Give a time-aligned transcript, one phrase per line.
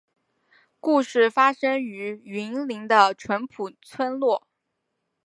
[0.79, 4.47] 故事发生于云林的纯朴村落